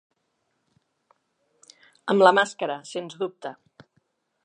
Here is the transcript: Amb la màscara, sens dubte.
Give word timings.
Amb 2.15 2.27
la 2.27 2.35
màscara, 2.39 2.79
sens 2.95 3.23
dubte. 3.25 3.57